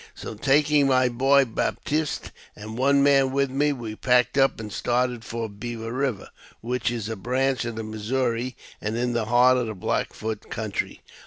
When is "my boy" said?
0.87-1.45